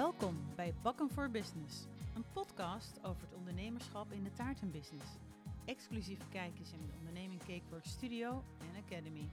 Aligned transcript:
Welkom 0.00 0.36
bij 0.56 0.74
Bakken 0.82 1.10
voor 1.10 1.30
Business, 1.30 1.86
een 2.14 2.24
podcast 2.32 3.04
over 3.04 3.22
het 3.22 3.34
ondernemerschap 3.34 4.12
in 4.12 4.22
de 4.22 4.32
taartenbusiness. 4.32 5.10
Exclusieve 5.64 6.28
kijkjes 6.28 6.72
in 6.72 6.86
de 6.86 6.92
onderneming 6.98 7.40
Cakework 7.40 7.84
Studio 7.84 8.44
en 8.58 8.82
Academy. 8.84 9.30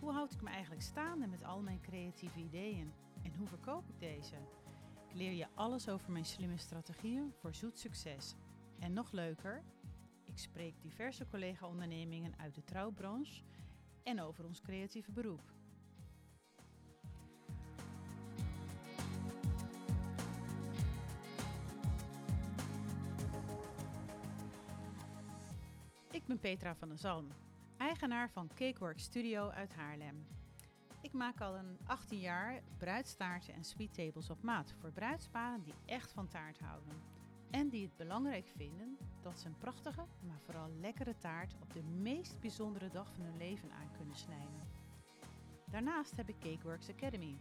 Hoe 0.00 0.12
houd 0.12 0.32
ik 0.32 0.42
me 0.42 0.50
eigenlijk 0.50 0.82
staande 0.82 1.26
met 1.26 1.44
al 1.44 1.60
mijn 1.60 1.80
creatieve 1.80 2.38
ideeën 2.38 2.92
en 3.22 3.34
hoe 3.34 3.46
verkoop 3.46 3.88
ik 3.88 4.00
deze? 4.00 4.34
Ik 5.08 5.14
leer 5.14 5.32
je 5.32 5.46
alles 5.54 5.88
over 5.88 6.12
mijn 6.12 6.24
slimme 6.24 6.58
strategieën 6.58 7.32
voor 7.40 7.54
zoet 7.54 7.78
succes. 7.78 8.34
En 8.78 8.92
nog 8.92 9.12
leuker, 9.12 9.62
ik 10.24 10.38
spreek 10.38 10.82
diverse 10.82 11.26
collega-ondernemingen 11.26 12.38
uit 12.38 12.54
de 12.54 12.64
trouwbranche 12.64 13.42
en 14.02 14.20
over 14.20 14.44
ons 14.44 14.60
creatieve 14.60 15.12
beroep. 15.12 15.52
Ik 26.26 26.32
ben 26.40 26.50
Petra 26.50 26.74
van 26.74 26.88
der 26.88 26.98
Zalm, 26.98 27.28
eigenaar 27.76 28.30
van 28.30 28.50
Cakework 28.54 28.98
Studio 28.98 29.48
uit 29.48 29.74
Haarlem. 29.74 30.26
Ik 31.00 31.12
maak 31.12 31.40
al 31.40 31.56
een 31.56 31.78
18 31.86 32.18
jaar 32.18 32.62
bruidstaarten 32.78 33.54
en 33.54 33.64
sweet 33.64 33.94
tables 33.94 34.30
op 34.30 34.42
maat 34.42 34.74
voor 34.80 34.90
bruidsparen 34.90 35.62
die 35.62 35.74
echt 35.84 36.12
van 36.12 36.28
taart 36.28 36.58
houden. 36.58 37.02
En 37.50 37.68
die 37.68 37.82
het 37.82 37.96
belangrijk 37.96 38.48
vinden 38.56 38.98
dat 39.22 39.38
ze 39.38 39.46
een 39.46 39.58
prachtige, 39.58 40.04
maar 40.20 40.40
vooral 40.44 40.70
lekkere 40.80 41.18
taart 41.18 41.54
op 41.60 41.72
de 41.72 41.82
meest 41.82 42.40
bijzondere 42.40 42.90
dag 42.90 43.12
van 43.12 43.24
hun 43.24 43.36
leven 43.36 43.72
aan 43.72 43.92
kunnen 43.96 44.16
snijden. 44.16 44.68
Daarnaast 45.70 46.16
heb 46.16 46.28
ik 46.28 46.38
Cakeworks 46.38 46.90
Academy. 46.90 47.38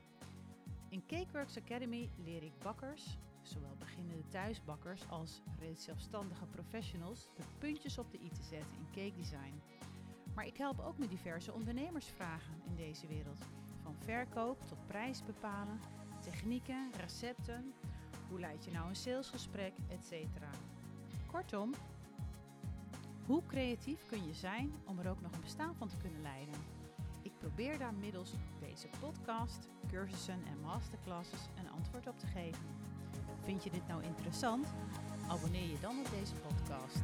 In 0.89 1.05
Cakeworks 1.05 1.58
Academy 1.58 2.09
leer 2.17 2.44
ik 2.44 2.59
bakkers, 2.59 3.17
zowel 3.48 3.76
beginnende 3.80 4.28
thuisbakkers 4.28 5.09
als 5.09 5.42
reeds 5.59 5.83
zelfstandige 5.83 6.45
professionals, 6.45 7.30
de 7.36 7.44
puntjes 7.58 7.97
op 7.97 8.11
de 8.11 8.19
i 8.22 8.30
te 8.30 8.44
zetten 8.44 8.78
in 8.78 8.88
cake 8.92 9.16
design. 9.16 9.61
Maar 10.33 10.45
ik 10.45 10.58
help 10.58 10.80
ook 10.80 10.97
met 10.97 11.09
diverse 11.09 11.53
ondernemersvragen 11.53 12.61
in 12.66 12.75
deze 12.75 13.08
wereld. 13.08 13.39
Van 13.84 13.95
verkoop 14.00 14.67
tot 14.67 14.88
prijs 14.88 15.23
bepalen, 15.23 15.80
technieken, 16.22 16.92
recepten, 17.00 17.73
hoe 18.30 18.39
leid 18.39 18.66
je 18.66 18.72
nou 18.72 18.89
een 18.89 18.95
salesgesprek, 18.95 19.73
etc. 19.88 20.14
Kortom, 21.31 21.73
hoe 23.25 23.45
creatief 23.45 24.06
kun 24.06 24.28
je 24.28 24.34
zijn 24.34 24.73
om 24.86 25.00
er 25.00 25.09
ook 25.09 25.22
nog 25.22 25.31
een 25.31 25.41
bestaan 25.41 25.75
van 25.75 25.88
te 25.88 25.97
kunnen 25.97 26.22
leiden? 26.22 26.56
Ik 27.22 27.38
probeer 27.38 27.78
daar 27.78 27.94
middels 27.94 28.34
deze 28.59 28.88
podcast, 29.00 29.67
cursussen 29.88 30.45
en 30.45 30.62
masterclasses 30.62 31.47
een 31.58 31.69
antwoord 31.69 32.08
op 32.08 32.19
te 32.19 32.28
geven. 32.28 32.75
Vind 33.45 33.63
je 33.63 33.69
dit 33.69 33.88
nou 33.88 34.03
interessant? 34.03 34.67
Abonneer 35.27 35.69
je 35.69 35.77
dan 35.81 35.99
op 35.99 36.09
deze 36.19 36.33
podcast. 36.33 37.03